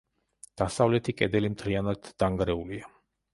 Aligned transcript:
დასავლეთი 0.61 1.15
კედელი 1.19 1.51
მთლიანად 1.57 2.11
დანგრეულია. 2.25 2.91